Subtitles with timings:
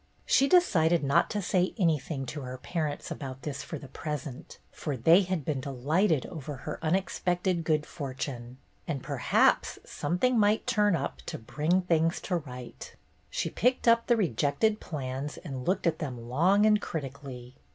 [0.25, 4.97] She decided not to say anything to her parents about this for the present, for
[4.97, 11.17] they had been delighted over her unexpected good fortune, and perhaps something might turn up
[11.27, 12.93] to bring things to rights.
[13.29, 16.81] MISS SNELL 197 She picked up the rejected plans and looked at them long and
[16.81, 17.53] critically.